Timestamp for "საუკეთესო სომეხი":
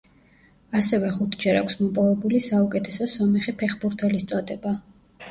2.45-3.53